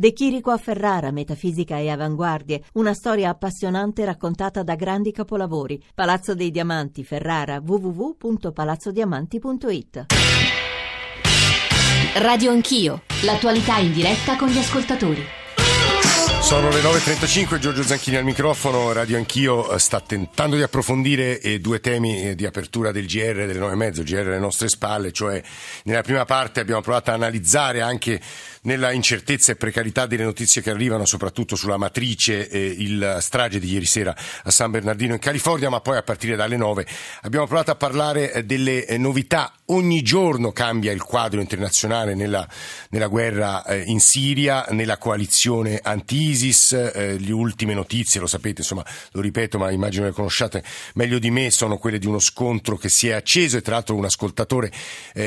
[0.00, 5.78] De Chirico a Ferrara, metafisica e avanguardie, una storia appassionante raccontata da grandi capolavori.
[5.94, 10.06] Palazzo dei Diamanti, Ferrara, www.palazzodiamanti.it.
[12.14, 15.38] Radio Anch'io, l'attualità in diretta con gli ascoltatori.
[16.50, 21.60] Sono le 9.35, Giorgio Zanchini al microfono, Radio Anch'io eh, sta tentando di approfondire eh,
[21.60, 25.40] due temi eh, di apertura del GR delle 9.30, GR alle nostre spalle, cioè
[25.84, 28.20] nella prima parte abbiamo provato a analizzare anche
[28.62, 33.72] nella incertezza e precarietà delle notizie che arrivano, soprattutto sulla matrice, eh, il strage di
[33.72, 36.86] ieri sera a San Bernardino in California, ma poi a partire dalle 9
[37.22, 39.54] abbiamo provato a parlare eh, delle eh, novità.
[39.66, 42.46] Ogni giorno cambia il quadro internazionale nella,
[42.90, 47.18] nella guerra eh, in Siria, nella coalizione anti-ISIS.
[47.20, 50.62] Le ultime notizie, lo sapete, insomma, lo ripeto, ma immagino le conosciate
[50.94, 53.94] meglio di me, sono quelle di uno scontro che si è acceso e tra l'altro
[53.94, 54.72] un ascoltatore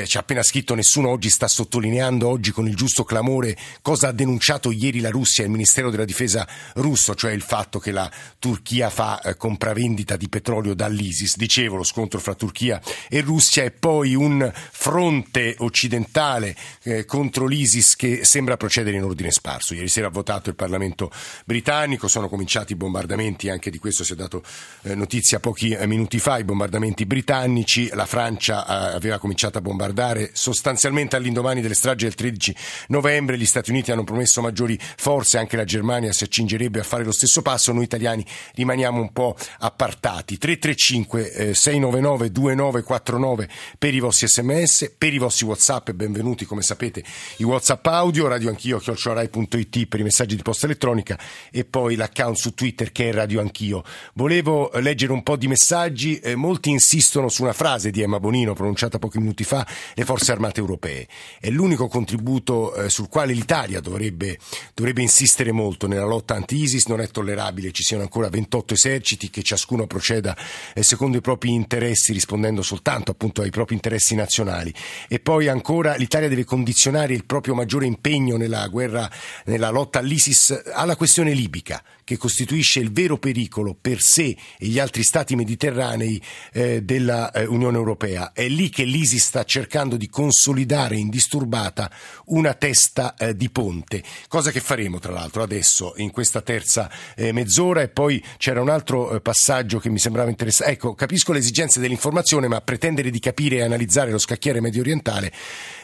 [0.05, 4.09] ci ha appena scritto nessuno oggi sta sottolineando oggi con il giusto clamore clamore cosa
[4.09, 6.45] ha denunciato ieri la Russia il Ministero della Difesa
[6.75, 11.37] russo, cioè il fatto che la Turchia fa eh, compravendita di petrolio dall'ISIS.
[11.37, 17.95] Dicevo, lo scontro fra Turchia e Russia e poi un fronte occidentale eh, contro l'ISIS
[17.95, 19.73] che sembra procedere in ordine sparso.
[19.73, 21.09] Ieri sera ha votato il Parlamento
[21.45, 24.43] britannico, sono cominciati i bombardamenti, anche di questo si è dato
[24.83, 29.61] eh, notizia pochi eh, minuti fa, i bombardamenti britannici, la Francia eh, aveva cominciato a
[29.61, 32.55] bombardare sostanzialmente all'indomani delle stragi del 13
[32.87, 36.83] novembre novembre gli Stati Uniti hanno promesso maggiori forze, anche la Germania si accingerebbe a
[36.83, 38.25] fare lo stesso passo, noi italiani
[38.55, 40.39] rimaniamo un po' appartati.
[40.39, 46.63] 335 eh, 699 2949 per i vostri sms, per i vostri whatsapp e benvenuti come
[46.63, 47.03] sapete
[47.37, 51.19] i whatsapp audio, radio anch'io, chiocciolarai.it per i messaggi di posta elettronica
[51.51, 53.83] e poi l'account su Twitter che è radio anch'io.
[54.15, 58.53] Volevo leggere un po' di messaggi, eh, molti insistono su una frase di Emma Bonino
[58.53, 61.07] pronunciata pochi minuti fa, le forze armate europee.
[61.39, 64.37] È l'unico contributo eh, sul sul quale l'Italia dovrebbe,
[64.73, 66.85] dovrebbe insistere molto nella lotta anti-ISIS.
[66.87, 70.35] Non è tollerabile ci siano ancora 28 eserciti, che ciascuno proceda
[70.73, 74.73] eh, secondo i propri interessi, rispondendo soltanto appunto ai propri interessi nazionali.
[75.09, 79.09] E poi ancora l'Italia deve condizionare il proprio maggiore impegno nella guerra,
[79.45, 84.79] nella lotta all'ISIS alla questione libica, che costituisce il vero pericolo per sé e gli
[84.79, 86.21] altri stati mediterranei
[86.51, 88.31] eh, dell'Unione eh, Europea.
[88.33, 91.91] È lì che l'ISIS sta cercando di consolidare indisturbata
[92.25, 97.31] una testa eh, di ponte, cosa che faremo tra l'altro adesso in questa terza eh,
[97.31, 100.73] mezz'ora e poi c'era un altro eh, passaggio che mi sembrava interessante.
[100.73, 105.31] Ecco, capisco le esigenze dell'informazione, ma pretendere di capire e analizzare lo scacchiere medio orientale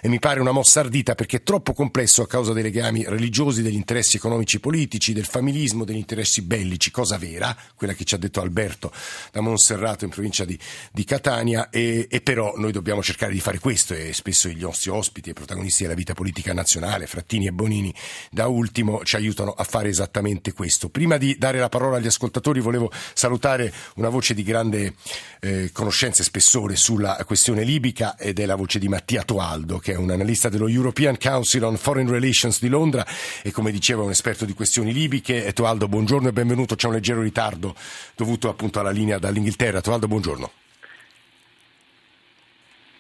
[0.02, 3.62] eh, mi pare una mossa ardita perché è troppo complesso a causa dei legami religiosi,
[3.62, 8.18] degli interessi economici politici, del familismo, degli interessi bellici, cosa vera, quella che ci ha
[8.18, 8.92] detto Alberto
[9.31, 10.58] da Monserrato in provincia di,
[10.92, 14.90] di Catania, e, e però noi dobbiamo cercare di fare questo e spesso i nostri
[14.90, 17.94] ospiti e protagonisti della vita politica nazionale Frattini e Bonini
[18.31, 20.90] da ultimo ci aiutano a fare esattamente questo.
[20.90, 24.96] Prima di dare la parola agli ascoltatori volevo salutare una voce di grande
[25.41, 29.94] eh, conoscenza e spessore sulla questione libica ed è la voce di Mattia Toaldo che
[29.94, 33.06] è un analista dello European Council on Foreign Relations di Londra
[33.44, 35.52] e come dicevo è un esperto di questioni libiche.
[35.53, 37.75] Toaldo, buongiorno e benvenuto, c'è un leggero ritardo
[38.15, 39.81] dovuto appunto alla linea dall'Inghilterra.
[39.81, 40.51] Toaldo, buongiorno.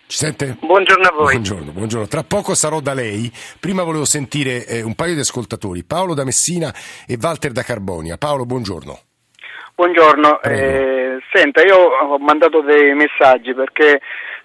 [0.07, 0.57] Ci sente?
[0.59, 1.33] Buongiorno a voi.
[1.33, 2.07] Buongiorno, buongiorno.
[2.07, 3.31] Tra poco sarò da lei.
[3.59, 6.73] Prima volevo sentire eh, un paio di ascoltatori, Paolo da Messina
[7.07, 8.17] e Walter da Carbonia.
[8.17, 8.99] Paolo, buongiorno.
[9.75, 10.41] Buongiorno.
[10.41, 14.01] Eh, senta, io ho mandato dei messaggi perché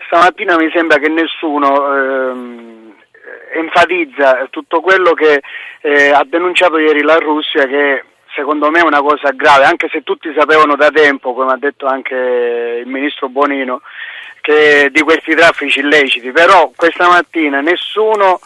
[0.07, 2.95] stamattina mi sembra che nessuno ehm,
[3.55, 5.43] enfatizza tutto quello che
[5.81, 8.05] eh, ha denunciato ieri la Russia che
[8.35, 11.87] secondo me è una cosa grave, anche se tutti sapevano da tempo, come ha detto
[11.87, 12.15] anche
[12.85, 13.81] il ministro Bonino,
[14.41, 18.41] che, di questi traffici illeciti, però questa mattina nessuno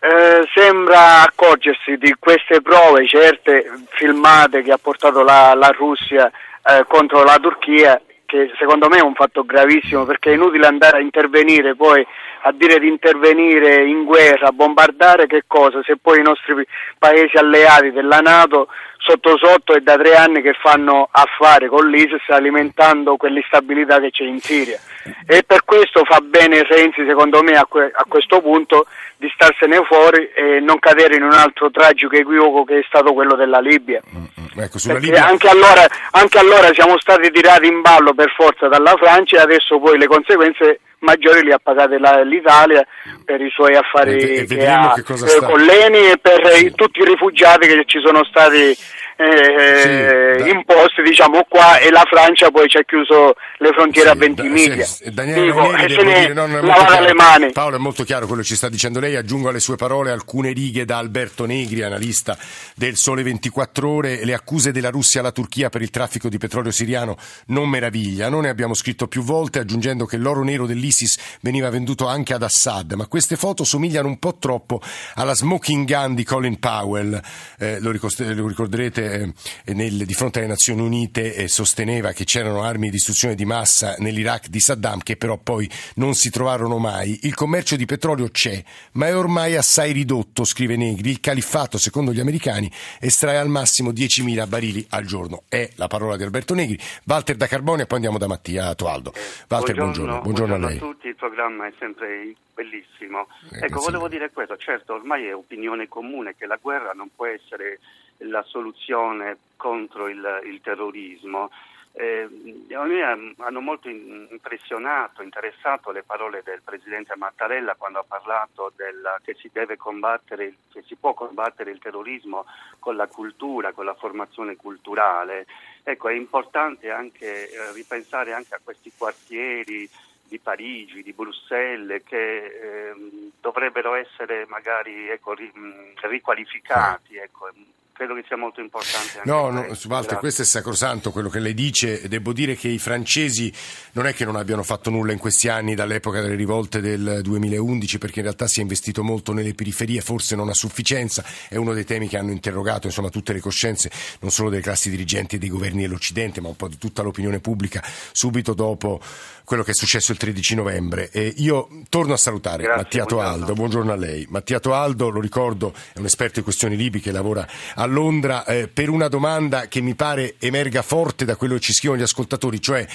[0.00, 6.30] eh, sembra accorgersi di queste prove certe filmate che ha portato la, la Russia
[6.66, 10.96] eh, contro la Turchia che secondo me è un fatto gravissimo perché è inutile andare
[10.98, 12.04] a intervenire poi
[12.46, 16.54] a dire di intervenire in guerra, a bombardare che cosa se poi i nostri
[16.98, 18.68] paesi alleati della Nato
[18.98, 24.24] sotto sotto è da tre anni che fanno affari con l'ISIS alimentando quell'instabilità che c'è
[24.24, 24.78] in Siria
[25.26, 28.86] e per questo fa bene Renzi secondo me a, que- a questo punto
[29.16, 33.36] di starsene fuori e non cadere in un altro tragico equivoco che è stato quello
[33.36, 34.02] della Libia.
[34.06, 34.62] Mm-hmm.
[34.64, 35.26] Ecco, Libia...
[35.26, 39.78] Anche, allora, anche allora siamo stati tirati in ballo per forza dalla Francia e adesso
[39.78, 42.84] poi le conseguenze maggiori le ha pagate la, l'Italia
[43.24, 46.72] per i suoi affari e, e che ha, che eh, con l'ENI e per i,
[46.74, 48.76] tutti i rifugiati che ci sono stati
[49.16, 54.14] eh, sì, imposte diciamo qua e la Francia poi ci ha chiuso le frontiere sì,
[54.14, 54.84] a 20 miglia.
[54.84, 57.52] Sì, Daniele Dico, Ranieri, se ne dire, no, le mani.
[57.52, 60.52] Paolo è molto chiaro quello che ci sta dicendo lei, aggiungo alle sue parole alcune
[60.52, 62.36] righe da Alberto Negri, analista
[62.74, 66.70] del Sole 24 Ore, le accuse della Russia alla Turchia per il traffico di petrolio
[66.70, 72.06] siriano non meravigliano, ne abbiamo scritto più volte aggiungendo che l'oro nero dell'ISIS veniva venduto
[72.06, 74.80] anche ad Assad, ma queste foto somigliano un po' troppo
[75.14, 77.20] alla smoking gun di Colin Powell,
[77.58, 82.86] eh, lo, ricorderete eh, nel, di fronte alle Nazioni Unite eh, sosteneva che c'erano armi
[82.86, 87.20] di distruzione di massa nell'Iraq di Saddam che però poi non si trovarono mai.
[87.22, 88.62] Il commercio di petrolio c'è,
[88.92, 91.10] ma è ormai assai ridotto, scrive Negri.
[91.10, 92.70] Il califfato, secondo gli americani,
[93.00, 95.42] estrae al massimo 10.000 barili al giorno.
[95.48, 96.78] È la parola di Alberto Negri.
[97.04, 99.12] Walter da Carbone e poi andiamo da Mattia Toaldo.
[99.48, 100.20] Walter, buongiorno.
[100.20, 100.76] Buongiorno, buongiorno a lei.
[100.76, 103.26] a tutti, il programma è sempre bellissimo.
[103.52, 107.26] Eh, ecco, volevo dire questo, certo, ormai è opinione comune che la guerra non può
[107.26, 107.80] essere
[108.18, 111.50] la soluzione contro il, il terrorismo.
[111.96, 112.28] Eh,
[112.74, 119.20] a me hanno molto impressionato, interessato le parole del Presidente Mattarella quando ha parlato del,
[119.22, 122.46] che, si che si può combattere il terrorismo
[122.80, 125.46] con la cultura, con la formazione culturale.
[125.84, 129.88] Ecco, è importante anche eh, ripensare anche a questi quartieri
[130.26, 132.94] di Parigi, di Bruxelles, che eh,
[133.40, 137.16] dovrebbero essere magari ecco, riqualificati.
[137.18, 137.50] Ecco
[137.94, 139.20] credo che sia molto importante.
[139.24, 142.08] no, no Walter, questo è sacrosanto quello che lei dice.
[142.08, 143.52] Devo dire che i francesi
[143.92, 147.98] non è che non abbiano fatto nulla in questi anni dall'epoca delle rivolte del 2011,
[147.98, 151.24] perché in realtà si è investito molto nelle periferie, forse non a sufficienza.
[151.48, 154.90] È uno dei temi che hanno interrogato insomma, tutte le coscienze, non solo delle classi
[154.90, 157.80] dirigenti e dei governi dell'Occidente, ma un po' di tutta l'opinione pubblica
[158.10, 159.00] subito dopo
[159.44, 161.10] quello che è successo il 13 novembre.
[161.10, 163.52] E io torno a salutare Grazie, Mattia Toaldo.
[163.52, 164.26] Buongiorno a lei.
[164.30, 168.68] Mattia Toaldo, lo ricordo, è un esperto di questioni libiche, lavora a a Londra eh,
[168.68, 172.60] per una domanda che mi pare emerga forte da quello che ci scrivono gli ascoltatori,
[172.60, 172.86] cioè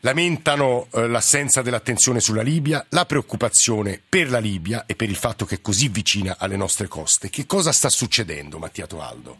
[0.00, 5.44] lamentano eh, l'assenza dell'attenzione sulla Libia, la preoccupazione per la Libia e per il fatto
[5.44, 7.30] che è così vicina alle nostre coste.
[7.30, 9.38] Che cosa sta succedendo, Mattia Toaldo?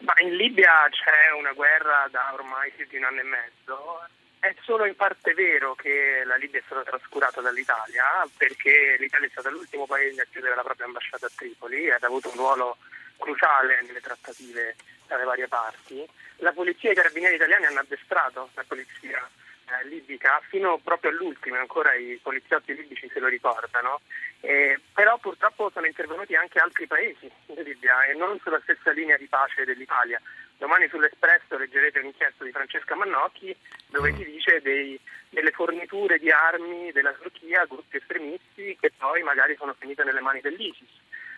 [0.00, 4.06] Ma in Libia c'è una guerra da ormai più di un anno e mezzo
[4.40, 8.04] è solo in parte vero che la Libia è stata trascurata dall'Italia
[8.36, 11.98] perché l'Italia è stata l'ultimo paese a chiudere la propria ambasciata a Tripoli e ha
[12.00, 12.76] avuto un ruolo
[13.18, 14.76] cruciale nelle trattative
[15.06, 16.06] tra le varie parti.
[16.36, 19.28] La polizia e i carabinieri italiani hanno addestrato la polizia
[19.68, 24.00] eh, libica fino proprio all'ultimo, ancora i poliziotti libici se lo ricordano,
[24.40, 29.16] eh, però purtroppo sono intervenuti anche altri paesi in Libia e non sulla stessa linea
[29.16, 30.20] di pace dell'Italia.
[30.58, 33.56] Domani sull'Espresso leggerete un'inchiesta di Francesca Mannocchi
[33.86, 34.98] dove si dice dei,
[35.30, 40.20] delle forniture di armi della Turchia a gruppi estremisti che poi magari sono finite nelle
[40.20, 40.90] mani dell'ISIS.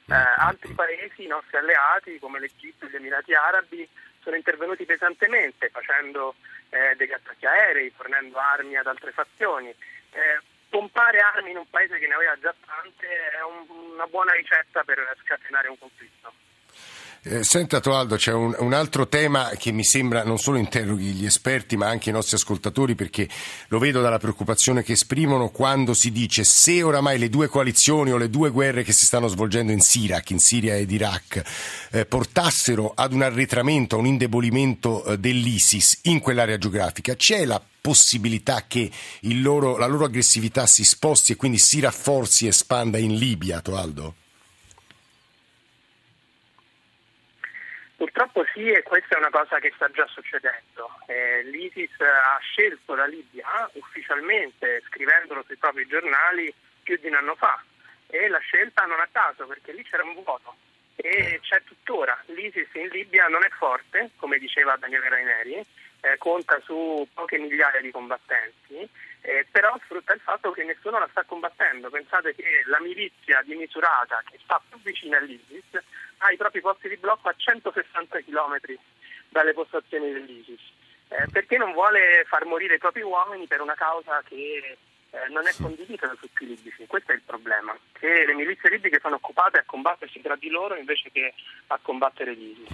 [0.08, 3.87] Eh, altri paesi, i nostri alleati come l'Egitto e gli Emirati Arabi,
[4.22, 6.34] sono intervenuti pesantemente facendo
[6.70, 9.69] eh, degli attacchi aerei, fornendo armi ad altre fazioni.
[9.69, 10.40] Eh,
[10.70, 14.82] pompare armi in un paese che ne aveva già tante è un, una buona ricetta
[14.82, 16.32] per scatenare un conflitto.
[17.22, 21.26] Eh, senta Toaldo, c'è un, un, altro tema che mi sembra non solo interroghi gli
[21.26, 23.28] esperti ma anche i nostri ascoltatori perché
[23.69, 28.17] lo vedo dalla preoccupazione che esprimono quando si dice se oramai le due coalizioni o
[28.17, 31.43] le due guerre che si stanno svolgendo in Sirac, in Siria ed Iraq
[31.90, 37.61] eh, portassero ad un arretramento, a un indebolimento eh, dell'ISIS in quell'area geografica, c'è la
[37.82, 38.90] possibilità che
[39.43, 44.14] loro, la loro aggressività si sposti e quindi si rafforzi e espanda in Libia, Toaldo?
[48.00, 50.88] Purtroppo sì, e questa è una cosa che sta già succedendo.
[51.07, 56.50] Eh, L'ISIS ha scelto la Libia ufficialmente, scrivendolo sui propri giornali
[56.83, 57.62] più di un anno fa,
[58.07, 60.57] e la scelta non a caso perché lì c'era un vuoto
[60.97, 62.19] e c'è tuttora.
[62.28, 65.62] L'ISIS in Libia non è forte, come diceva Daniele Raineri,
[66.00, 68.88] eh, conta su poche migliaia di combattenti,
[69.22, 71.90] eh, però sfrutta il fatto che nessuno la sta combattendo.
[71.90, 75.80] Pensate che la milizia di Misurata, che sta più vicina all'ISIS,
[76.18, 78.58] ha i propri posti di blocco a 160 km
[79.28, 80.60] dalle postazioni dell'ISIS,
[81.08, 84.76] eh, perché non vuole far morire i propri uomini per una causa che
[85.10, 86.86] eh, non è condivisa da tutti i libici.
[86.86, 90.76] Questo è il problema, che le milizie libiche sono occupate a combattersi tra di loro
[90.76, 91.34] invece che
[91.68, 92.70] a combattere l'ISIS.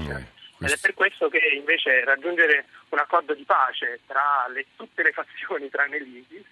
[0.58, 5.12] Ed è per questo che invece raggiungere un accordo di pace tra le, tutte le
[5.12, 6.48] fazioni tranne l'ISIS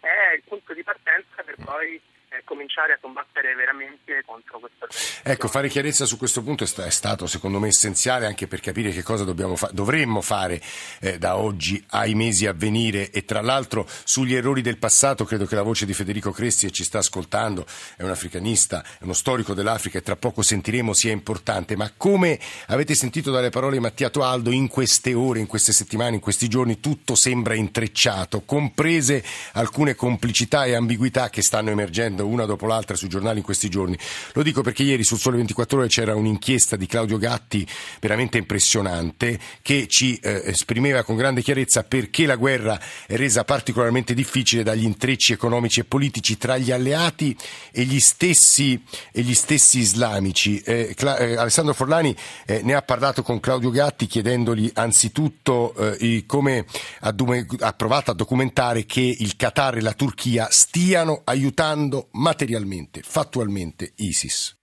[0.00, 2.00] è il punto di partenza per poi
[2.32, 4.86] eh, cominciare a combattere veramente contro questo
[5.24, 8.60] Ecco, fare chiarezza su questo punto è, sta- è, stato secondo me essenziale anche per
[8.60, 9.24] capire che cosa
[9.54, 10.60] fa- dovremmo fare
[11.00, 13.10] eh, da oggi ai mesi a venire.
[13.10, 16.72] E tra l'altro sugli errori del passato credo che la voce di Federico Cresti che
[16.72, 17.64] ci sta ascoltando
[17.96, 22.38] è un africanista, è uno storico dell'Africa e tra poco sentiremo sia importante, ma come
[22.66, 26.48] avete sentito dalle parole di Mattia Toaldo in queste ore, in queste settimane, in questi
[26.48, 29.22] giorni tutto sembra intrecciato, comprese
[29.52, 33.98] alcune complicità e ambiguità che stanno emergendo una dopo l'altra sui giornali in questi giorni.
[34.32, 37.66] Lo dico perché ieri sul Sole 24 Ore c'era un'inchiesta di Claudio Gatti
[38.00, 44.14] veramente impressionante che ci eh, esprimeva con grande chiarezza perché la guerra è resa particolarmente
[44.14, 47.36] difficile dagli intrecci economici e politici tra gli alleati
[47.70, 50.60] e gli stessi, e gli stessi islamici.
[50.60, 52.14] Eh, Cla- eh, Alessandro Forlani
[52.46, 56.64] eh, ne ha parlato con Claudio Gatti chiedendogli anzitutto eh, come
[57.00, 57.14] ha,
[57.58, 64.58] ha provato a documentare che il Qatar e la Turchia stiano aiutando materialmente, fattualmente ISIS.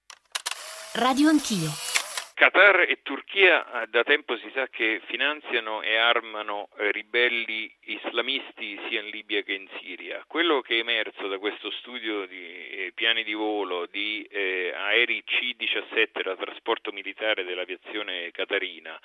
[0.93, 1.69] Radio Anch'io.
[2.39, 8.79] Qatar e Turchia eh, da tempo si sa che finanziano e armano eh, ribelli islamisti
[8.87, 10.23] sia in Libia che in Siria.
[10.25, 15.21] Quello che è emerso da questo studio di eh, piani di volo di eh, aerei
[15.25, 18.97] C-17 da trasporto militare dell'aviazione qatarina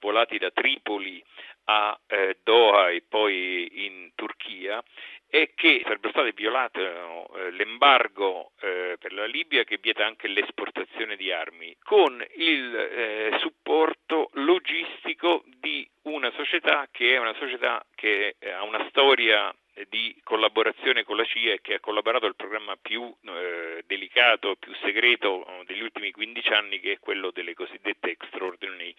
[0.00, 1.22] volati da Tripoli
[1.64, 4.82] a eh, Doha e poi in Turchia
[5.30, 11.16] è che sarebbe stato violato eh, l'embargo eh, per la Libia che vieta anche l'esportazione
[11.16, 18.36] di armi con il eh, supporto logistico di una società che è una società che
[18.54, 19.54] ha una storia
[19.88, 23.14] di collaborazione con la CIA e che ha collaborato al programma più
[23.86, 28.92] delicato, più segreto degli ultimi 15 anni che è quello delle cosiddette extraordinary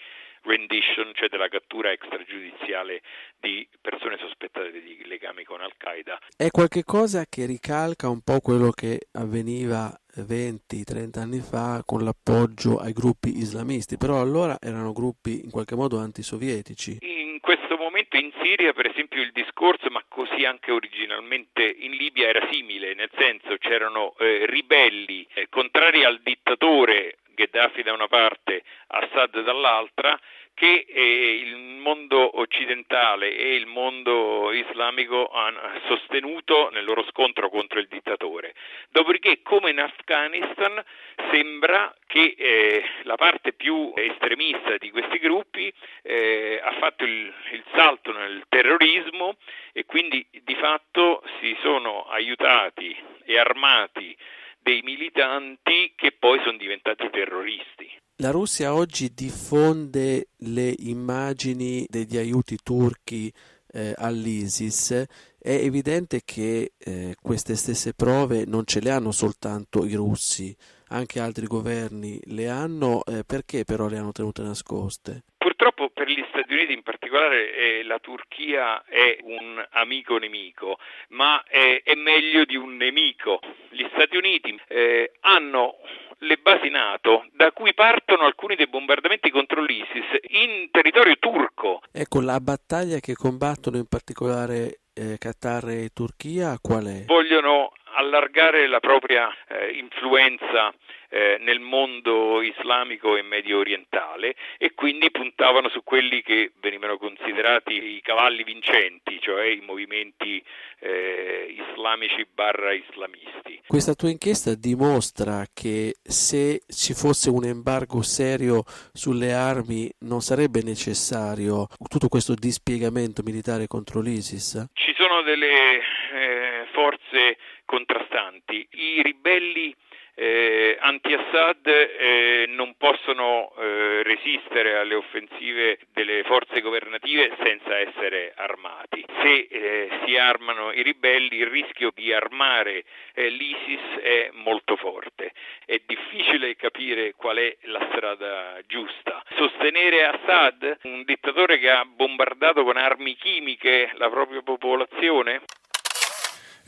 [0.49, 3.01] rendition, cioè della cattura extragiudiziale
[3.39, 6.19] di persone sospettate di legami con Al-Qaeda.
[6.35, 12.93] È qualcosa che ricalca un po' quello che avveniva 20-30 anni fa con l'appoggio ai
[12.93, 16.97] gruppi islamisti, però allora erano gruppi in qualche modo antisovietici.
[17.01, 22.27] In questo momento in Siria, per esempio, il discorso, ma così anche originalmente in Libia,
[22.27, 28.63] era simile, nel senso c'erano eh, ribelli eh, contrari al dittatore Gheddafi da una parte,
[28.87, 30.19] Assad dall'altra,
[30.59, 37.79] che eh, il mondo occidentale e il mondo islamico hanno sostenuto nel loro scontro contro
[37.79, 38.53] il dittatore.
[38.89, 40.83] Dopodiché, come in Afghanistan,
[41.31, 47.63] sembra che eh, la parte più estremista di questi gruppi eh, ha fatto il, il
[47.73, 49.37] salto nel terrorismo
[49.71, 54.13] e quindi di fatto si sono aiutati e armati
[54.59, 57.98] dei militanti che poi sono diventati terroristi.
[58.21, 63.31] La Russia oggi diffonde le immagini degli aiuti turchi
[63.71, 65.05] eh, all'ISIS.
[65.39, 70.53] È evidente che eh, queste stesse prove non ce le hanno soltanto i russi,
[70.89, 75.23] anche altri governi le hanno, eh, perché però le hanno tenute nascoste?
[75.37, 80.77] Purtroppo per gli Stati Uniti in particolare eh, la Turchia è un amico nemico,
[81.09, 83.39] ma è, è, meglio di un nemico.
[83.69, 85.77] Gli Stati Uniti eh, hanno
[86.19, 91.81] le basi NATO da cui partono alcuni dei bombardamenti contro l'ISIS in territorio turco.
[91.91, 97.05] Ecco, la battaglia che combattono in particolare eh, Qatar e Turchia qual è?
[97.05, 100.73] Vogliono allargare la propria eh, influenza
[101.09, 107.73] eh, nel mondo islamico e medio orientale e quindi puntavano su quelli che venivano considerati
[107.73, 110.43] i cavalli vincenti, cioè i movimenti
[110.79, 113.61] eh, islamici barra islamisti.
[113.67, 118.63] Questa tua inchiesta dimostra che se ci fosse un embargo serio
[118.93, 124.69] sulle armi non sarebbe necessario tutto questo dispiegamento militare contro l'ISIS?
[124.73, 128.67] Ci sono delle eh, forze contrastanti.
[128.71, 129.75] I ribelli
[130.21, 139.05] eh, anti-Assad eh, non possono eh, resistere alle offensive delle forze governative senza essere armati.
[139.21, 142.83] Se eh, si armano i ribelli il rischio di armare
[143.13, 145.31] eh, l'ISIS è molto forte.
[145.65, 149.23] È difficile capire qual è la strada giusta.
[149.37, 155.43] Sostenere Assad, un dittatore che ha bombardato con armi chimiche la propria popolazione?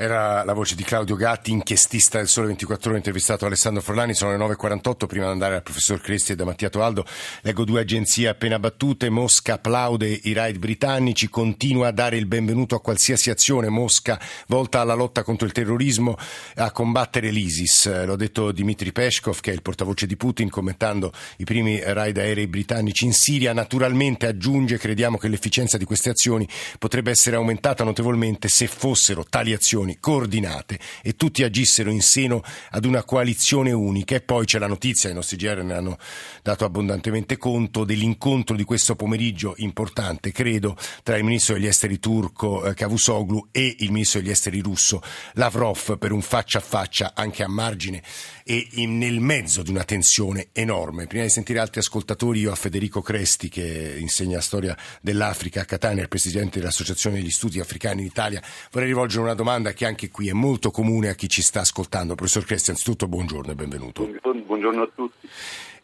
[0.02, 4.16] Era la voce di Claudio Gatti, inchiestista del Sole 24 Ore, intervistato Alessandro Forlani.
[4.16, 5.06] Sono le 9.48.
[5.06, 7.06] Prima di andare al professor Cresti e da Mattia Toaldo,
[7.42, 9.12] leggo due agenzie appena battute.
[9.12, 13.70] Mosca applaude i raid britannici, continua a dare il benvenuto a qualsiasi azione.
[13.70, 16.18] Mosca volta alla lotta contro il terrorismo,
[16.56, 18.04] a combattere l'ISIS.
[18.04, 22.48] L'ho detto Dmitry Peskov, che è il portavoce di Putin, commentando i primi raid aerei
[22.48, 23.54] britannici in Siria.
[23.54, 29.54] Naturalmente aggiunge, crediamo che l'efficienza di queste azioni potrebbe essere aumentata notevolmente se fossero tali
[29.54, 34.16] azioni azioni coordinate e tutti agissero in seno ad una coalizione unica.
[34.16, 35.98] E poi c'è la notizia, i nostri GR ne hanno
[36.42, 42.66] dato abbondantemente conto, dell'incontro di questo pomeriggio importante, credo, tra il ministro degli esteri turco
[42.66, 45.02] eh, Cavusoglu e il ministro degli esteri russo
[45.34, 48.02] Lavrov per un faccia a faccia anche a margine
[48.44, 51.08] e in, nel mezzo di una tensione enorme.
[51.08, 56.04] Prima di sentire altri ascoltatori, io a Federico Cresti, che insegna storia dell'Africa a Catania,
[56.04, 60.30] il presidente dell'Associazione degli Studi Africani in Italia, vorrei rivolgere una domanda che anche qui
[60.30, 62.16] è molto comune a chi ci sta ascoltando.
[62.16, 64.10] Professor Cresti, anzitutto buongiorno e benvenuto.
[64.46, 65.28] Buongiorno a tutti.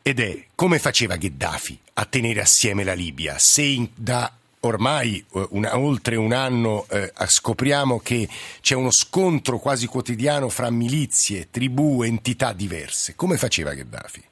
[0.01, 3.37] Ed è come faceva Gheddafi a tenere assieme la Libia?
[3.37, 4.31] Se in, da
[4.67, 8.27] ormai eh, una, oltre un anno eh, scopriamo che
[8.61, 13.15] c'è uno scontro quasi quotidiano fra milizie, tribù, entità diverse.
[13.15, 14.23] Come faceva Gheddafi?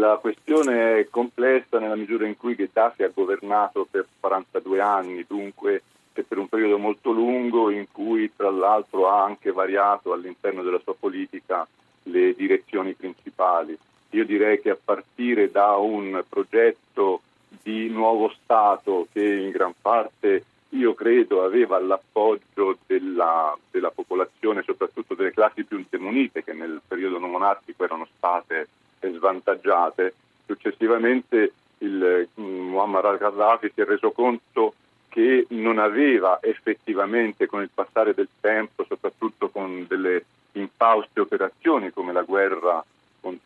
[0.00, 5.82] La questione è complessa nella misura in cui Gheddafi ha governato per 42 anni, dunque
[6.12, 10.94] per un periodo molto lungo in cui tra l'altro ha anche variato all'interno della sua
[10.98, 11.66] politica
[12.04, 13.76] le direzioni principali.
[14.10, 17.22] Io direi che a partire da un progetto
[17.62, 25.14] di nuovo Stato che in gran parte io credo aveva l'appoggio della, della popolazione, soprattutto
[25.14, 28.68] delle classi più demunite che nel periodo monarchico erano state
[29.00, 30.14] svantaggiate.
[30.46, 34.74] Successivamente il mm, Muammar al-Gaddafi si è reso conto
[35.08, 42.12] che non aveva effettivamente con il passare del tempo, soprattutto con delle infauste operazioni come
[42.12, 42.82] la guerra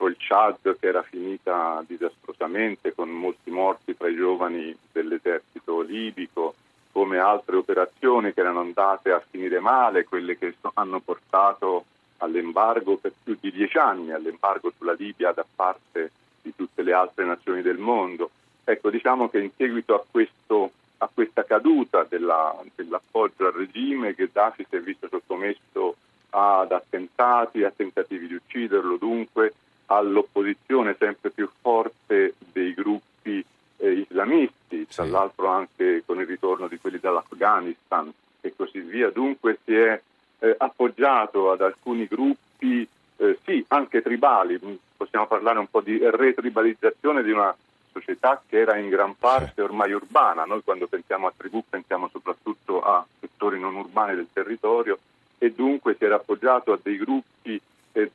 [0.09, 6.55] il Chad che era finita disastrosamente con molti morti tra i giovani dell'esercito libico,
[6.93, 11.85] come altre operazioni che erano andate a finire male, quelle che hanno portato
[12.19, 16.11] all'embargo per più di dieci anni, all'embargo sulla Libia da parte
[16.41, 18.31] di tutte le altre nazioni del mondo.
[18.65, 24.67] Ecco, diciamo che in seguito a, questo, a questa caduta della, dell'appoggio al regime, Gheddafi
[24.69, 25.97] si è visto sottomesso
[26.31, 29.53] ad attentati, a tentativi di ucciderlo, dunque
[29.87, 33.45] all'opposizione sempre più forte dei gruppi
[33.79, 39.11] eh, islamisti, tra l'altro anche con il ritorno di quelli dall'Afghanistan e così via.
[39.11, 40.01] Dunque si è
[40.39, 44.59] eh, appoggiato ad alcuni gruppi, eh, sì, anche tribali,
[44.97, 47.55] possiamo parlare un po' di retribalizzazione di una
[47.93, 50.45] società che era in gran parte ormai urbana.
[50.45, 54.99] Noi quando pensiamo a tribù pensiamo soprattutto a settori non urbani del territorio
[55.39, 57.36] e dunque si era appoggiato a dei gruppi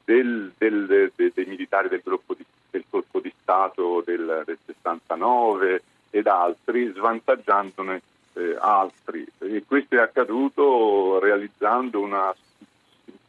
[0.04, 6.28] del, del, de, dei militari del, di, del, colpo di Stato del, del 69 ed
[6.28, 8.02] altri, svantaggiandone
[8.34, 9.26] eh, altri.
[9.40, 12.34] E questo è accaduto realizzando una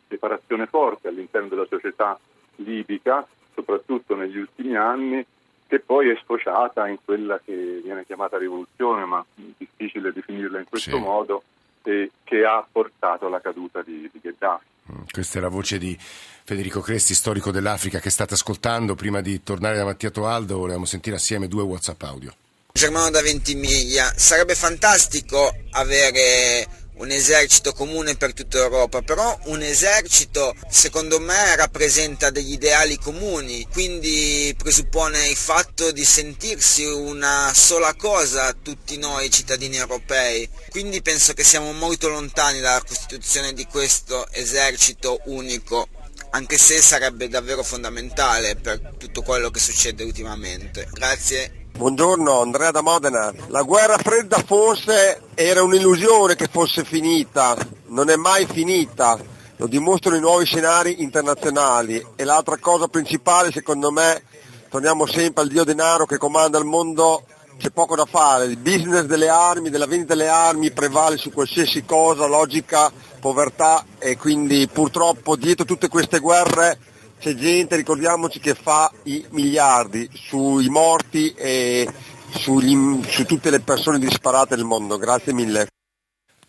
[0.09, 2.18] separazione forte all'interno della società
[2.57, 5.24] libica, soprattutto negli ultimi anni,
[5.66, 10.96] che poi è sfociata in quella che viene chiamata rivoluzione, ma difficile definirla in questo
[10.96, 11.03] sì.
[11.03, 11.42] modo,
[11.83, 14.66] e che ha portato alla caduta di, di Gheddafi.
[14.90, 15.97] Mm, questa è la voce di
[16.45, 18.95] Federico Cresti, storico dell'Africa, che state ascoltando.
[18.95, 22.35] Prima di tornare da Mattia Toaldo, volevamo sentire assieme due WhatsApp audio.
[22.73, 26.66] Germano da Ventimiglia, sarebbe fantastico avere
[27.02, 33.66] un esercito comune per tutta Europa, però un esercito secondo me rappresenta degli ideali comuni,
[33.72, 41.32] quindi presuppone il fatto di sentirsi una sola cosa tutti noi cittadini europei, quindi penso
[41.32, 45.88] che siamo molto lontani dalla costituzione di questo esercito unico
[46.34, 50.88] anche se sarebbe davvero fondamentale per tutto quello che succede ultimamente.
[50.90, 51.62] Grazie.
[51.74, 53.32] Buongiorno, Andrea da Modena.
[53.48, 57.56] La guerra fredda forse era un'illusione che fosse finita,
[57.87, 59.18] non è mai finita,
[59.56, 62.06] lo dimostrano i nuovi scenari internazionali.
[62.14, 64.22] E l'altra cosa principale secondo me,
[64.68, 67.24] torniamo sempre al dio denaro che comanda il mondo,
[67.58, 71.85] c'è poco da fare, il business delle armi, della vendita delle armi prevale su qualsiasi
[71.85, 73.85] cosa, logica, povertà.
[73.98, 76.78] E quindi purtroppo dietro tutte queste guerre
[77.22, 81.88] c'è gente, ricordiamoci, che fa i miliardi sui morti e
[82.30, 84.98] sugli, su tutte le persone disparate del mondo.
[84.98, 85.71] Grazie mille.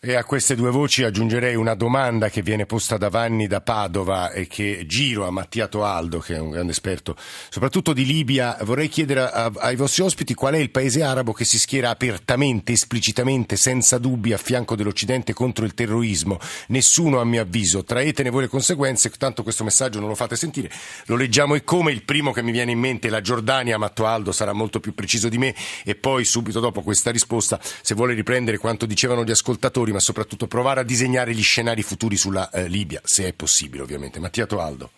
[0.05, 4.31] E a queste due voci aggiungerei una domanda che viene posta da Vanni da Padova
[4.31, 7.15] e che giro a Mattia Toaldo, che è un grande esperto,
[7.49, 8.57] soprattutto di Libia.
[8.63, 12.73] Vorrei chiedere a, ai vostri ospiti qual è il paese arabo che si schiera apertamente,
[12.73, 16.37] esplicitamente, senza dubbi a fianco dell'Occidente contro il terrorismo.
[16.67, 17.85] Nessuno, a mio avviso.
[17.85, 20.69] Traetene voi le conseguenze, tanto questo messaggio non lo fate sentire.
[21.05, 23.87] Lo leggiamo e come il primo che mi viene in mente è la Giordania, ma
[23.87, 28.13] Toaldo sarà molto più preciso di me e poi subito dopo questa risposta, se vuole
[28.13, 32.67] riprendere quanto dicevano gli ascoltatori, ma soprattutto provare a disegnare gli scenari futuri sulla eh,
[32.67, 34.19] Libia, se è possibile ovviamente.
[34.19, 34.91] Mattia Toaldo.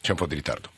[0.00, 0.70] C'è un po' di ritardo.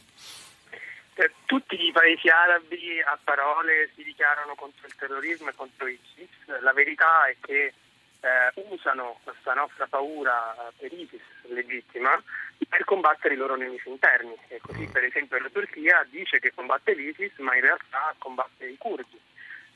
[1.47, 6.29] Tutti i paesi arabi a parole si dichiarano contro il terrorismo e contro ISIS.
[6.63, 7.73] La verità è che
[8.21, 12.21] eh, usano questa nostra paura per ISIS legittima
[12.69, 14.35] per combattere i loro nemici interni.
[14.49, 18.77] E così per esempio la Turchia dice che combatte l'ISIS ma in realtà combatte i
[18.79, 19.21] curdi.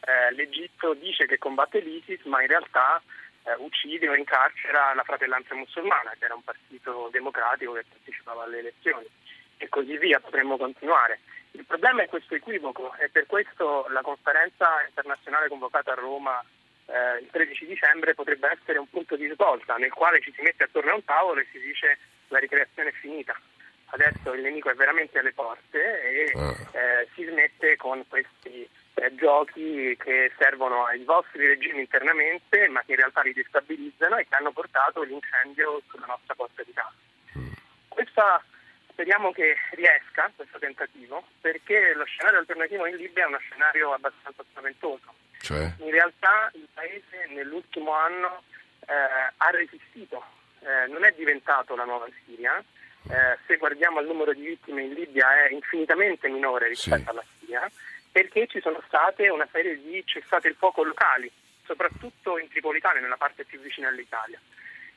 [0.00, 3.02] Eh, L'Egitto dice che combatte l'ISIS ma in realtà
[3.44, 8.58] eh, uccide o incarcera la fratellanza musulmana che era un partito democratico che partecipava alle
[8.58, 9.06] elezioni
[9.56, 11.20] e così via, potremmo continuare.
[11.52, 16.42] Il problema è questo equivoco e per questo la conferenza internazionale convocata a Roma
[16.86, 20.64] eh, il 13 dicembre potrebbe essere un punto di svolta nel quale ci si mette
[20.64, 23.38] attorno a un tavolo e si dice la ricreazione è finita.
[23.90, 26.78] Adesso il nemico è veramente alle porte e ah.
[26.78, 28.68] eh, si smette con questi
[29.00, 34.26] eh, giochi che servono ai vostri regimi internamente ma che in realtà li destabilizzano e
[34.28, 36.94] che hanno portato l'incendio sulla nostra porta di casa.
[37.38, 37.52] Mm.
[37.88, 38.42] Questa,
[38.90, 44.42] speriamo che riesca questo tentativo perché lo scenario alternativo in Libia è uno scenario abbastanza
[44.50, 45.72] spaventoso cioè?
[45.78, 48.42] In realtà il Paese nell'ultimo anno
[48.86, 48.92] eh,
[49.36, 50.22] ha resistito,
[50.60, 52.62] eh, non è diventato la nuova Siria.
[53.10, 57.08] Eh, se guardiamo il numero di vittime in Libia è infinitamente minore rispetto sì.
[57.08, 57.70] alla Siria,
[58.10, 61.30] perché ci sono state una serie di cessate il fuoco locali,
[61.64, 64.40] soprattutto in Tripolitane, nella parte più vicina all'Italia.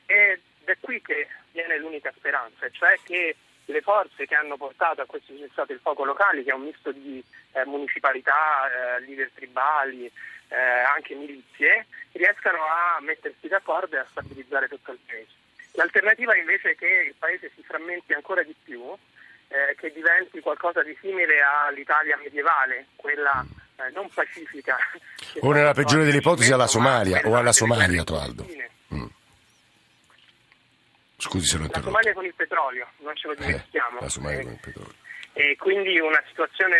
[0.06, 5.06] Ed è qui che viene l'unica speranza, cioè che le forze che hanno portato a
[5.06, 7.22] questo cessate il fuoco locali, che è un misto di
[7.52, 10.10] eh, municipalità, eh, leader tribali,
[10.48, 15.40] eh, anche milizie, riescano a mettersi d'accordo e a stabilizzare tutto il paese.
[15.74, 18.94] L'alternativa invece è che il paese si frammenti ancora di più,
[19.52, 23.44] eh, che diventi qualcosa di simile all'Italia medievale, quella
[23.76, 24.78] eh, non pacifica.
[25.40, 28.46] O nella peggiore delle ipotesi alla Somalia, o alla Somalia, Toaldo.
[28.94, 29.06] Mm.
[31.18, 31.90] Scusi se lo interrompo.
[31.90, 34.00] La Somalia con il petrolio, non ce lo eh, dimentichiamo.
[34.00, 34.94] la Somalia con il petrolio.
[35.34, 36.76] E quindi una situazione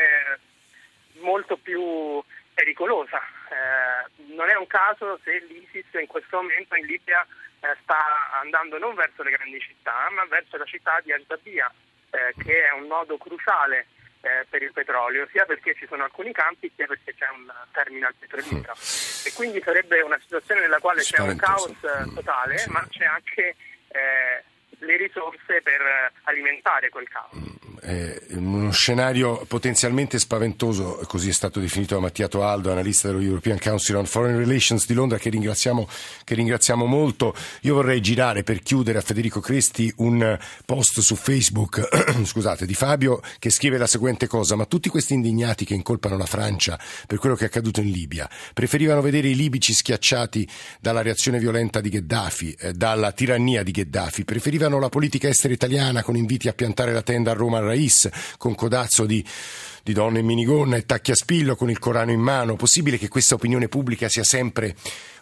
[1.20, 2.22] molto più
[2.54, 3.18] pericolosa.
[3.18, 7.26] Eh, non è un caso se l'ISIS in questo momento in Libia
[7.60, 11.70] eh, sta andando non verso le grandi città, ma verso la città di Al-Zabia,
[12.12, 13.86] eh, che è un nodo cruciale
[14.20, 18.14] eh, per il petrolio, sia perché ci sono alcuni campi sia perché c'è un terminal
[18.14, 18.72] petrolifero.
[18.72, 19.26] Mm.
[19.26, 22.70] E quindi sarebbe una situazione nella quale c'è un caos eh, totale, sì.
[22.70, 23.56] ma c'è anche
[23.88, 24.44] eh,
[24.82, 27.60] le risorse per alimentare quel caos.
[27.84, 33.58] Eh, uno scenario potenzialmente spaventoso, così è stato definito da Mattia Toaldo, analista dello European
[33.58, 35.88] Council on Foreign Relations di Londra, che ringraziamo,
[36.22, 37.34] che ringraziamo molto.
[37.62, 41.88] Io vorrei girare per chiudere a Federico Cresti un post su Facebook
[42.24, 46.26] scusate, di Fabio che scrive la seguente cosa, ma tutti questi indignati che incolpano la
[46.26, 50.48] Francia per quello che è accaduto in Libia, preferivano vedere i libici schiacciati
[50.80, 56.02] dalla reazione violenta di Gheddafi, eh, dalla tirannia di Gheddafi, preferivano la politica estera italiana
[56.02, 58.08] con inviti a piantare la tenda a Roma al Rais
[58.38, 59.24] con codazzo di,
[59.82, 62.56] di donne in minigonna e tacchi a spillo con il Corano in mano.
[62.56, 64.74] Possibile che questa opinione pubblica sia sempre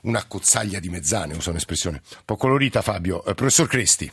[0.03, 3.25] una cozzaglia di mezzane, uso un'espressione un po' colorita Fabio.
[3.25, 4.11] Eh, professor Cresti.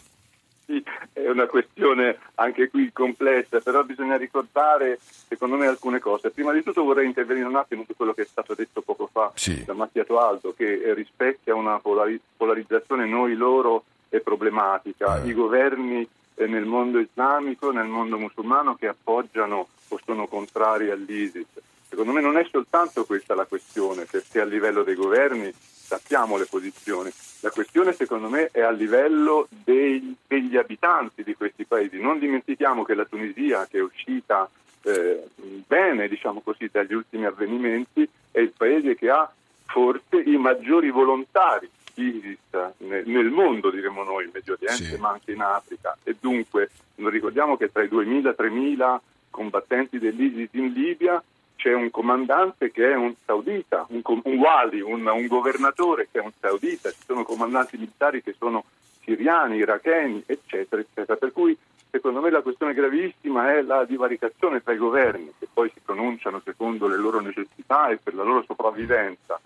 [0.66, 6.30] Sì, è una questione anche qui complessa, però bisogna ricordare secondo me alcune cose.
[6.30, 9.32] Prima di tutto vorrei intervenire un attimo su quello che è stato detto poco fa
[9.36, 9.64] sì.
[9.64, 15.22] da Mattia Toaldo, che rispecchia una polarizzazione noi-loro è problematica.
[15.22, 15.30] Eh.
[15.30, 21.46] I governi nel mondo islamico, nel mondo musulmano che appoggiano o sono contrari all'ISIS.
[21.90, 26.46] Secondo me non è soltanto questa la questione, perché a livello dei governi sappiamo le
[26.46, 27.10] posizioni.
[27.40, 32.00] La questione secondo me è a livello dei, degli abitanti di questi paesi.
[32.00, 34.50] Non dimentichiamo che la Tunisia, che è uscita
[34.84, 35.24] eh,
[35.66, 39.32] bene diciamo così, dagli ultimi avvenimenti, è il paese che ha
[39.66, 42.38] forse i maggiori volontari ISIS
[42.78, 44.98] nel mondo, diremmo noi, in Medio Oriente, sì.
[44.98, 45.98] ma anche in Africa.
[46.04, 48.98] E dunque non ricordiamo che tra i 2.000 e 3.000
[49.30, 51.22] combattenti dell'ISIS in Libia
[51.56, 56.24] c'è un comandante che è un saudita, un, un wali, un, un, governatore che è
[56.24, 58.64] un saudita, ci sono comandanti militari che sono
[59.04, 61.18] siriani, iracheni, eccetera, eccetera.
[61.18, 61.58] Per cui
[61.90, 66.42] secondo me la questione gravissima è la divaricazione tra i governi, che poi si pronunciano
[66.44, 69.40] secondo le loro necessità e per la loro sopravvivenza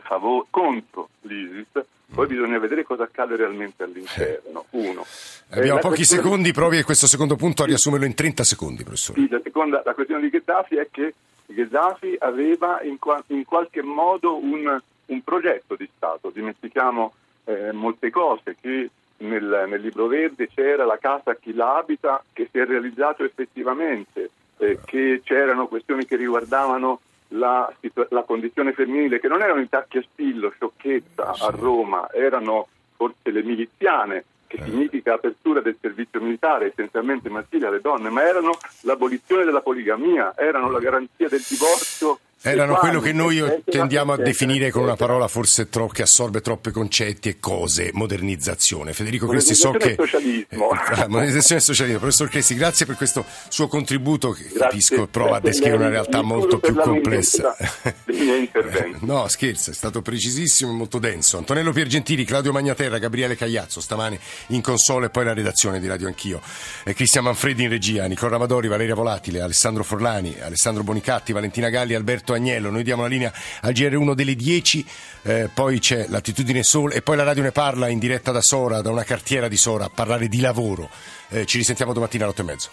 [0.00, 4.66] favore, contro l'ISIS, poi bisogna vedere cosa accade realmente all'interno.
[4.70, 5.04] Uno.
[5.50, 6.22] Abbiamo eh, pochi questione...
[6.22, 9.20] secondi, provi a questo secondo punto a riassumerlo in 30 secondi, professore.
[9.20, 11.14] Sì, la seconda, la questione di Gheddafi è che
[11.46, 16.30] Gheddafi aveva in, in qualche modo un, un, progetto di Stato.
[16.30, 17.12] Dimentichiamo
[17.44, 22.22] eh, molte cose, che nel, nel, libro verde c'era la casa a chi la abita
[22.32, 27.00] che si è realizzato effettivamente, eh, che c'erano questioni che riguardavano
[27.34, 27.72] la,
[28.10, 33.30] la, condizione femminile, che non erano i tacchi a spillo, sciocchezza a Roma, erano forse
[33.30, 34.64] le miliziane, che eh.
[34.64, 40.70] significa apertura del servizio militare essenzialmente maschile alle donne, ma erano l'abolizione della poligamia, erano
[40.70, 45.70] la garanzia del divorzio Erano quello che noi tendiamo a definire con una parola forse
[45.70, 48.92] tro- che assorbe troppi concetti e cose, modernizzazione.
[48.92, 49.94] Federico Cresti so che...
[49.96, 50.68] Socialismo.
[50.94, 52.00] Eh, modernizzazione e socialismo.
[52.00, 56.20] Professor Cresti, grazie per questo suo contributo che grazie, capisco prova a descrivere una realtà
[56.20, 57.56] molto più complessa.
[59.00, 61.38] no, scherzo, è stato precisissimo e molto denso.
[61.38, 66.08] Antonello Piergentili, Claudio Magnaterra, Gabriele Cagliazzo, stamane in console e poi la redazione di Radio
[66.08, 66.42] Anch'io.
[66.84, 72.32] Cristian Manfredi in regia, Nicola Ramadori, Valeria Volatile, Alessandro Forlani, Alessandro Bonicatti, Valentina Galli, Alberto
[72.34, 72.70] Agnello.
[72.70, 74.86] Noi diamo la linea al GR1 delle 10,
[75.22, 78.80] eh, poi c'è l'attitudine Sol e poi la radio ne parla in diretta da Sora,
[78.82, 80.88] da una cartiera di Sora, a parlare di lavoro.
[81.28, 82.70] Eh, ci risentiamo domattina alle 8 e mezzo.